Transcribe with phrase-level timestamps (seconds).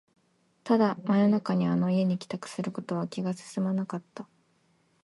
[0.63, 4.27] ただ、真夜中にあの家に帰宅することは気が進まなかった